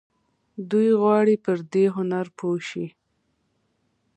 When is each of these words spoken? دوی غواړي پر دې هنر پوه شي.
دوی 0.71 0.89
غواړي 1.01 1.35
پر 1.45 1.57
دې 1.71 1.85
هنر 1.95 2.25
پوه 2.37 2.59
شي. 2.69 2.87